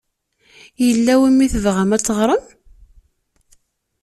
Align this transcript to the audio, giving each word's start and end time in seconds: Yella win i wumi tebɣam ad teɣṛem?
Yella 0.85 1.13
win 1.19 1.31
i 1.35 1.35
wumi 1.35 1.47
tebɣam 1.53 1.91
ad 1.95 2.01
teɣṛem? 2.03 2.45